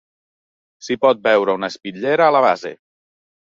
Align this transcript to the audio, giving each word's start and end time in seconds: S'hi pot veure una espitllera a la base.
S'hi 0.87 0.97
pot 1.03 1.21
veure 1.27 1.55
una 1.59 1.71
espitllera 1.75 2.29
a 2.29 2.35
la 2.39 2.43
base. 2.49 2.75